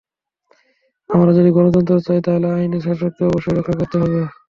[1.09, 4.19] আমরা যদি গণতন্ত্র চাই, তাহলে আইনের শাসনকে অবশ্যই রক্ষা করতে হবে।